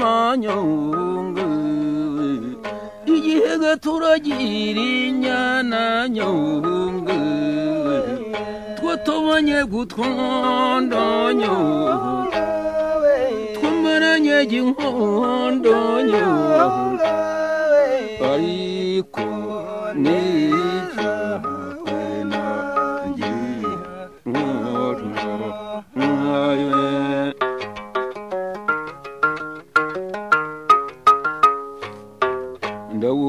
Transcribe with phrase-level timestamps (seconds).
[0.00, 1.44] manyonga
[2.16, 2.30] we
[3.16, 3.52] igihe
[3.84, 5.82] turagira inyana
[6.14, 7.16] nyonga
[7.86, 7.98] we
[8.78, 11.56] twatobanye gutwondonyo
[13.54, 16.28] twamaranye ginkondonyo
[18.32, 19.24] ariko
[20.02, 21.53] nijahwe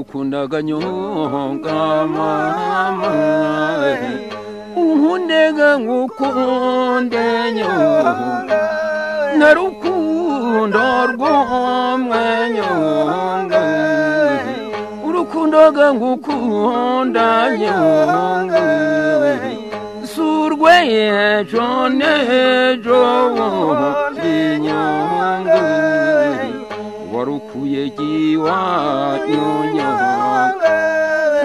[0.05, 1.73] ndawukundaga nyonga
[2.16, 3.12] mama.
[4.78, 7.26] Unkundega ngukunde
[7.56, 8.61] nyonga
[9.39, 13.61] na rukundo rw'umwenyonga
[15.08, 17.28] urukundoga ngukunda
[17.59, 18.64] nyonga
[20.14, 23.02] surwe ejo nejo
[27.86, 30.73] warukuye giwanyu nyonga.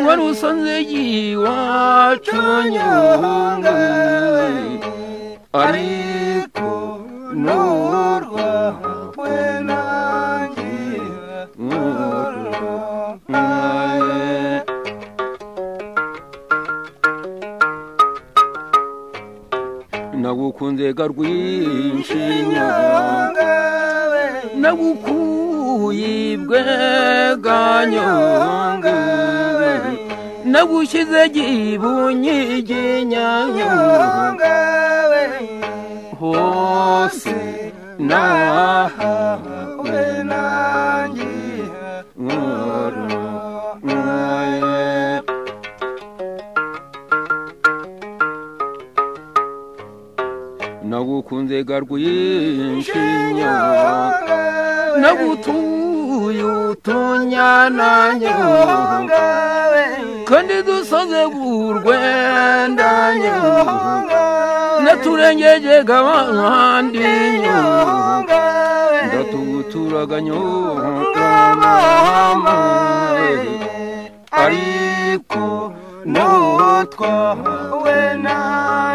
[0.06, 2.40] Warusanze giwacu
[2.72, 3.76] nyonga
[5.64, 6.70] ariko
[7.42, 9.34] nurwawe
[9.68, 10.72] nanjye
[11.60, 13.40] nkurwaye
[20.22, 22.20] nagukunze ga rwinshi
[22.52, 23.50] nyonga
[25.70, 27.58] nagukuye ibwega
[27.92, 28.96] nyonga
[30.52, 32.38] nagushyize gibunyi
[36.20, 37.36] hose
[38.08, 41.32] nahawe nanjye
[43.84, 45.20] nkaye
[50.90, 52.98] nagukunze ga rwinshi
[53.38, 54.38] nyonga
[54.98, 57.90] nagutuye utunyana
[58.20, 59.24] nyonga
[60.28, 62.90] kandi dusoze urwenda
[63.22, 64.22] nyonga
[64.84, 66.98] naturengeje gabandi
[67.42, 68.40] nyonga
[69.06, 71.28] ndatuguturaga nyonga
[74.44, 75.72] ariko
[76.12, 78.38] nutwawe nanjye
[78.70, 78.89] nkuru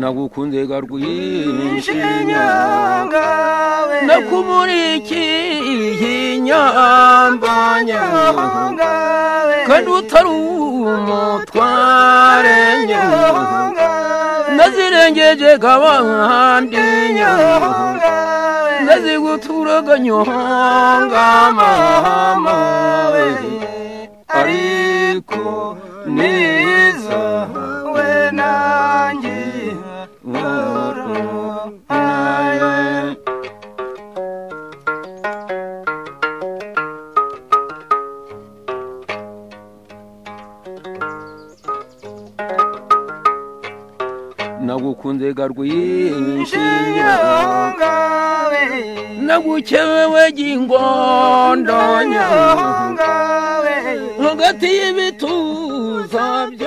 [0.00, 1.94] nagukunze ga rwinshi
[2.28, 3.26] nyonga
[4.06, 7.54] nakumurikiye inyamba
[7.88, 8.92] nyonga
[9.66, 10.30] kandi utari
[10.92, 12.58] umutware
[12.88, 13.88] nyonga
[14.56, 16.82] nazirengeje kabandi
[17.16, 18.14] nyonga
[18.86, 21.24] naziguturaga nyonga
[21.58, 22.56] mama
[24.40, 25.42] ariko
[26.16, 27.22] niza
[27.94, 28.08] we
[28.38, 29.34] nanjye
[44.66, 46.58] nagukunze ga rwinshi
[46.96, 47.92] nyonga
[49.26, 51.78] nagukewewe gingondo
[52.12, 53.10] nyonga
[54.24, 56.65] hagati y'ibituza byombi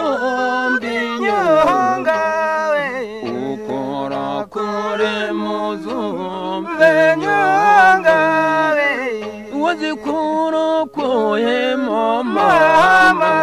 [11.20, 13.34] wazikurokoyemo mama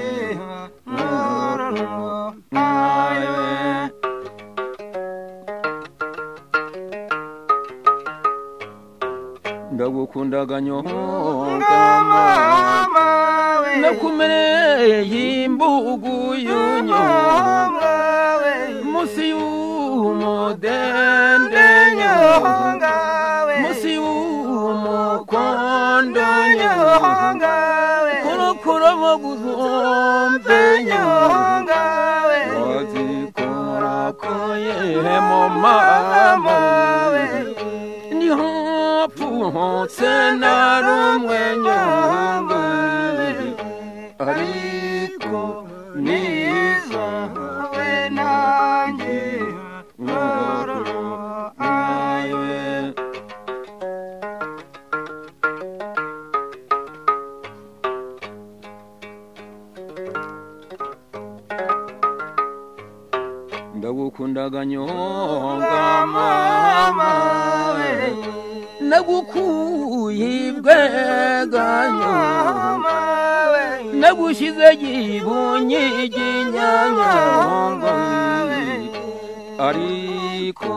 [9.74, 11.80] ndagukundaga nyonga
[12.10, 13.06] mama
[13.82, 16.16] nakumereye imbugu
[16.48, 17.94] y'unyonga
[18.92, 20.76] musi y'umudende
[22.00, 22.94] nyonga
[23.62, 25.46] musi y'umukondo
[26.60, 27.54] nyonga
[28.24, 31.82] kurokura baguzombe nyonga
[32.66, 36.58] wazikora koyemo mama.
[38.18, 38.52] Niho
[39.16, 40.12] pfuhotse
[40.42, 42.62] na rumwe nyonga
[44.20, 45.40] ariko
[46.06, 47.08] nizo
[47.74, 49.20] we nanjye
[50.04, 51.02] nkororo
[51.70, 52.60] ayiwe
[66.16, 67.10] mama
[67.78, 67.92] we.
[68.90, 71.66] Nagukuye ibwega
[71.98, 72.96] nyonga
[74.16, 77.94] nagushyize gibunye iginyanyonga
[79.68, 80.74] ariko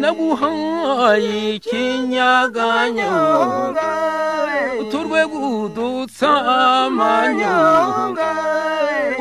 [0.00, 3.88] naguhaye ikinyaganyonga
[4.82, 8.30] uturwe gudutsamanyonga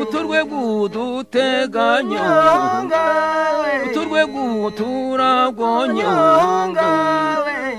[0.02, 3.04] uturwe guduteganyonga
[3.86, 6.90] uturwe guturagonyonga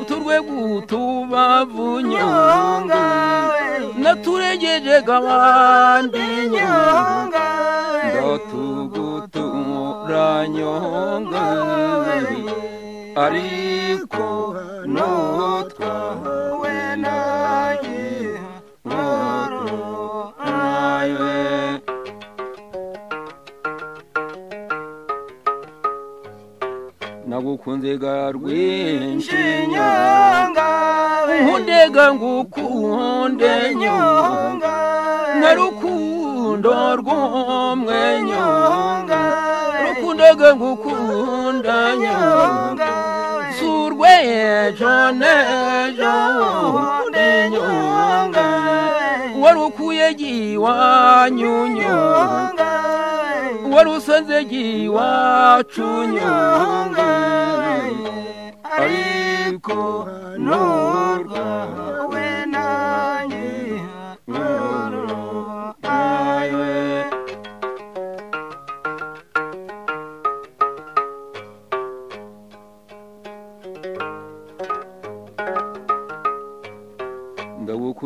[0.03, 3.03] uturwe gutubavunyonga
[4.03, 6.25] naturegeje gabandi
[6.55, 7.31] nyonga.
[10.55, 11.46] Nyonga
[13.25, 14.26] ariko
[14.94, 16.75] notwawe
[17.05, 18.00] naye
[18.87, 20.40] nkorohaye
[27.29, 29.43] nagukunze ga rwinshi
[29.73, 30.69] nyonga
[31.43, 34.75] nkundega ngukunde nyonga.
[35.40, 38.62] Na rukundo rw'umwe nyonga.
[40.32, 42.90] Rukundaga ngukunda nyonga.
[43.58, 46.14] Surwejo nejo
[46.73, 48.46] wundi nyonga.
[49.43, 52.70] Warukuye giwanyu nyonga.
[53.73, 57.11] Warusanze giwacu nyonga.
[58.79, 60.08] Ariko
[60.38, 62.21] nurwawe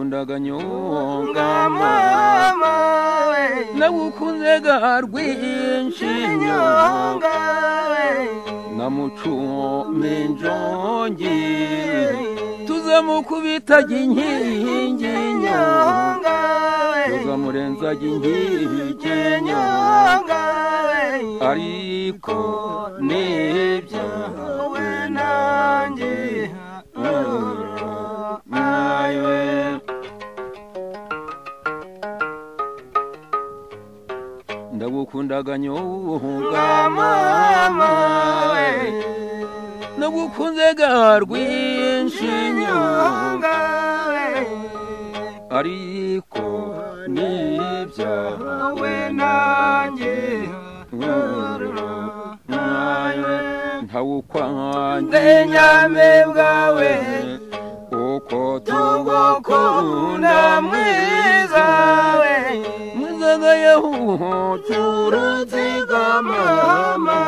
[0.04, 2.72] ndagukundaga nyonga mama
[3.78, 6.10] nagukunze ga rwinshi
[6.42, 7.36] nyonga
[8.76, 11.38] namucume njongi.
[12.66, 16.36] Tuzamukubitaga inkingi nyonga
[17.08, 19.16] tuzamurenzaga inkike
[19.46, 20.42] nyonga
[21.50, 22.36] ariko
[23.06, 26.14] nibyawe nanjye
[34.76, 36.66] ndagukundaga nyonga
[36.96, 37.90] mama
[39.98, 40.90] nagukunze ga
[41.22, 42.28] rwinshi
[42.60, 43.56] nyonga
[45.58, 46.44] ariko
[47.14, 50.14] nibyawe nanjye
[53.86, 56.90] ntawukwanjye nyame bwawe.
[58.06, 61.66] Uko tugukunda mwiza
[62.20, 62.34] we.
[63.26, 67.18] Mwizaga yahuturuzika mama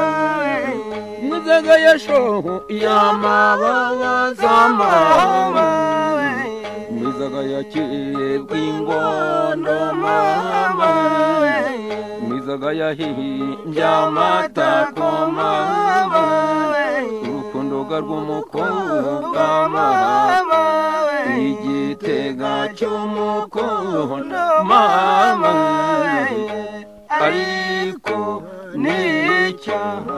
[1.23, 5.67] mwizaga yashoho yamababa zamama
[6.90, 10.90] mwizaga yakirwa ingondo mama
[12.28, 16.25] mwizaga yahimbye amatako mama
[21.49, 24.83] igitega cy'umukondo mama
[27.28, 28.18] ariko
[28.82, 30.18] nicyawe